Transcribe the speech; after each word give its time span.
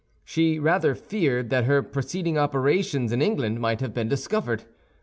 She 0.25 0.57
rather 0.57 0.95
feared 0.95 1.51
that 1.51 1.65
her 1.65 1.83
preceding 1.83 2.35
operations 2.35 3.11
in 3.11 3.21
England 3.21 3.59
might 3.59 3.81
have 3.81 3.93
been 3.93 4.07
discovered. 4.09 4.63